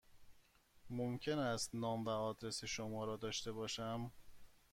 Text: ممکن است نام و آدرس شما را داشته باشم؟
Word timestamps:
ممکن 0.89 1.39
است 1.39 1.69
نام 1.75 2.03
و 2.05 2.09
آدرس 2.09 2.63
شما 2.63 3.05
را 3.05 3.17
داشته 3.17 3.51
باشم؟ 3.51 4.11